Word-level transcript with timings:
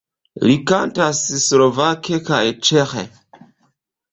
Li 0.45 0.53
kantas 0.71 1.19
slovake 1.43 2.19
kaj 2.31 2.43
ĉeĥe. 2.71 3.05